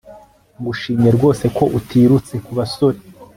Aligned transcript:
ngushimye 0.59 1.09
rwose 1.17 1.45
ko 1.57 1.63
utirutse 1.77 2.33
ku 2.45 2.51
basore 2.57 2.97